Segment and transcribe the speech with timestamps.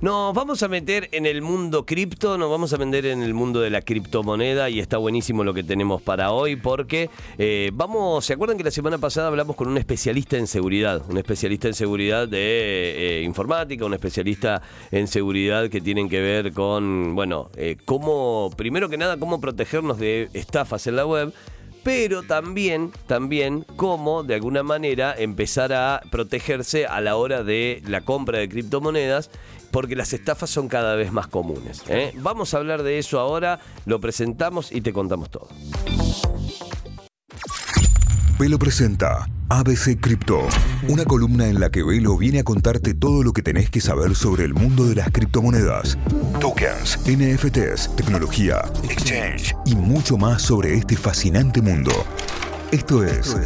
[0.00, 3.60] Nos vamos a meter en el mundo cripto, nos vamos a meter en el mundo
[3.60, 8.34] de la criptomoneda y está buenísimo lo que tenemos para hoy porque eh, vamos, ¿se
[8.34, 11.02] acuerdan que la semana pasada hablamos con un especialista en seguridad?
[11.08, 14.62] Un especialista en seguridad de eh, informática, un especialista
[14.92, 19.98] en seguridad que tienen que ver con, bueno, eh, cómo, primero que nada, cómo protegernos
[19.98, 21.34] de estafas en la web
[21.88, 28.02] pero también, también cómo de alguna manera empezar a protegerse a la hora de la
[28.02, 29.30] compra de criptomonedas
[29.70, 31.82] porque las estafas son cada vez más comunes.
[31.88, 32.12] ¿eh?
[32.16, 35.48] Vamos a hablar de eso ahora, lo presentamos y te contamos todo.
[38.38, 40.46] Velo presenta ABC Cripto,
[40.86, 44.14] una columna en la que Velo viene a contarte todo lo que tenés que saber
[44.14, 45.98] sobre el mundo de las criptomonedas,
[46.40, 51.90] tokens, NFTs, tecnología, exchange y mucho más sobre este fascinante mundo.
[52.70, 53.36] Esto es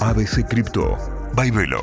[0.00, 0.96] ABC Cripto
[1.34, 1.82] by Velo.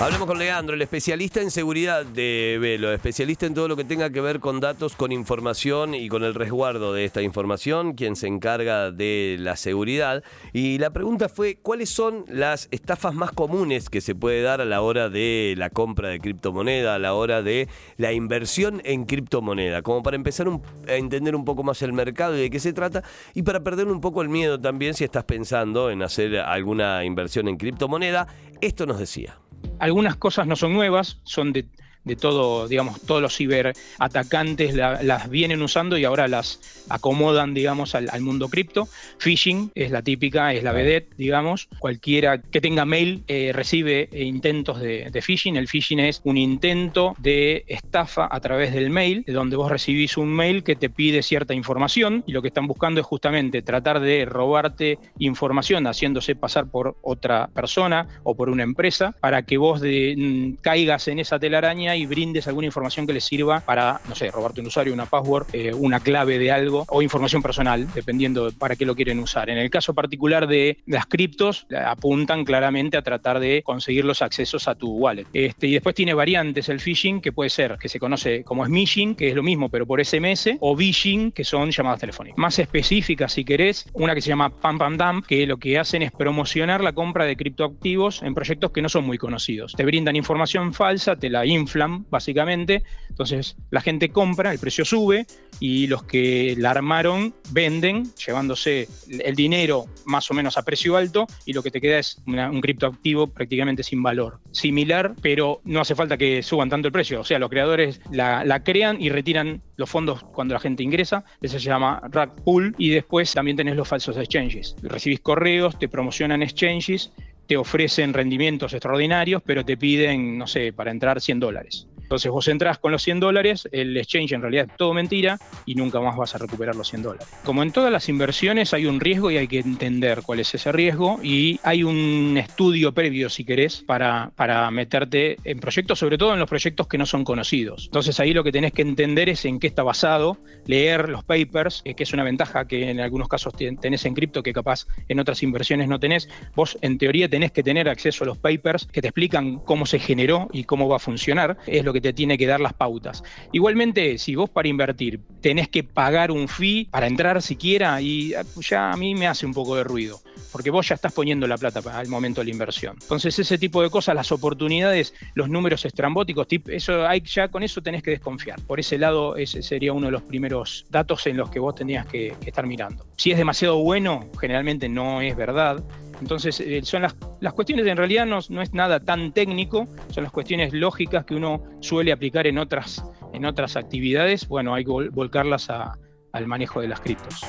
[0.00, 4.10] Hablemos con Leandro, el especialista en seguridad de Velo, especialista en todo lo que tenga
[4.10, 8.28] que ver con datos, con información y con el resguardo de esta información, quien se
[8.28, 10.22] encarga de la seguridad.
[10.52, 14.64] Y la pregunta fue, ¿cuáles son las estafas más comunes que se puede dar a
[14.64, 19.82] la hora de la compra de criptomoneda, a la hora de la inversión en criptomoneda?
[19.82, 20.46] Como para empezar
[20.86, 23.02] a entender un poco más el mercado y de qué se trata,
[23.34, 27.48] y para perder un poco el miedo también si estás pensando en hacer alguna inversión
[27.48, 28.28] en criptomoneda,
[28.60, 29.40] esto nos decía.
[29.78, 31.68] Algunas cosas no son nuevas, son de
[32.08, 38.20] de todo, digamos, todos los ciberatacantes las vienen usando y ahora las acomodan, digamos, al,
[38.20, 38.88] mundo cripto.
[39.18, 41.68] Phishing es la típica, es la vedette, digamos.
[41.78, 45.56] Cualquiera que tenga mail eh, recibe intentos de, phishing.
[45.56, 50.28] El phishing es un intento de estafa a través del mail, donde vos recibís un
[50.28, 54.24] mail que te pide cierta información y lo que están buscando es justamente tratar de
[54.24, 60.54] robarte información haciéndose pasar por otra persona o por una empresa para que vos mm,
[60.62, 64.60] caigas en esa telaraña y brindes alguna información que les sirva para, no sé, robarte
[64.60, 68.86] un usuario, una password, eh, una clave de algo o información personal, dependiendo para qué
[68.86, 69.50] lo quieren usar.
[69.50, 74.68] En el caso particular de las criptos, apuntan claramente a tratar de conseguir los accesos
[74.68, 75.26] a tu wallet.
[75.32, 79.14] Este, y después tiene variantes el phishing, que puede ser, que se conoce como smishing,
[79.14, 82.38] que es lo mismo, pero por SMS, o vishing, que son llamadas telefónicas.
[82.38, 86.02] Más específicas, si querés, una que se llama Pam Pam Dump, que lo que hacen
[86.02, 89.72] es promocionar la compra de criptoactivos en proyectos que no son muy conocidos.
[89.72, 91.77] Te brindan información falsa, te la inflan
[92.10, 92.82] básicamente.
[93.08, 95.26] Entonces la gente compra, el precio sube
[95.60, 101.26] y los que la armaron venden, llevándose el dinero más o menos a precio alto
[101.44, 104.40] y lo que te queda es un criptoactivo prácticamente sin valor.
[104.52, 107.20] Similar, pero no hace falta que suban tanto el precio.
[107.20, 111.24] O sea, los creadores la, crean y retiran los fondos cuando la gente ingresa.
[111.40, 112.74] Eso se llama rack pool.
[112.78, 114.76] Y después también tenés los falsos exchanges.
[114.82, 117.12] Recibís correos, te promocionan exchanges
[117.48, 121.87] te ofrecen rendimientos extraordinarios, pero te piden, no sé, para entrar 100 dólares.
[122.08, 125.74] Entonces vos entras con los 100 dólares, el exchange en realidad es todo mentira y
[125.74, 127.28] nunca más vas a recuperar los 100 dólares.
[127.44, 130.72] Como en todas las inversiones hay un riesgo y hay que entender cuál es ese
[130.72, 136.32] riesgo y hay un estudio previo, si querés, para, para meterte en proyectos, sobre todo
[136.32, 137.84] en los proyectos que no son conocidos.
[137.84, 141.82] Entonces ahí lo que tenés que entender es en qué está basado, leer los papers,
[141.84, 145.20] eh, que es una ventaja que en algunos casos tenés en cripto que capaz en
[145.20, 146.28] otras inversiones no tenés.
[146.54, 149.98] Vos en teoría tenés que tener acceso a los papers que te explican cómo se
[149.98, 151.58] generó y cómo va a funcionar.
[151.66, 153.22] Es lo que te tiene que dar las pautas.
[153.52, 158.44] Igualmente, si vos para invertir tenés que pagar un fee para entrar siquiera, y ah,
[158.60, 160.20] ya a mí me hace un poco de ruido,
[160.52, 162.96] porque vos ya estás poniendo la plata al momento de la inversión.
[163.00, 167.82] Entonces, ese tipo de cosas, las oportunidades, los números estrambóticos, eso hay, ya con eso
[167.82, 168.60] tenés que desconfiar.
[168.62, 172.06] Por ese lado, ese sería uno de los primeros datos en los que vos tenías
[172.06, 173.06] que estar mirando.
[173.16, 175.82] Si es demasiado bueno, generalmente no es verdad.
[176.20, 180.32] Entonces, eh, son las, las, cuestiones, en realidad no, es nada tan técnico, son las
[180.32, 184.48] cuestiones lógicas que uno suele aplicar en otras, en otras actividades.
[184.48, 187.40] Bueno, hay que volcarlas al manejo de las criptos.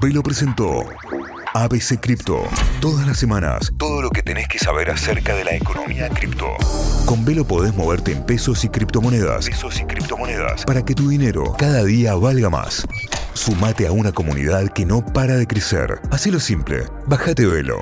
[0.00, 0.84] Velo presentó
[1.54, 2.42] ABC Cripto.
[2.80, 6.46] Todas las semanas, todo lo que tenés que saber acerca de la economía cripto.
[7.04, 9.46] Con Velo podés moverte en pesos y criptomonedas.
[9.46, 10.64] Pesos y criptomonedas.
[10.64, 12.86] Para que tu dinero cada día valga más.
[13.34, 16.00] Sumate a una comunidad que no para de crecer.
[16.10, 16.84] Hacelo simple.
[17.06, 17.80] Bájate Velo.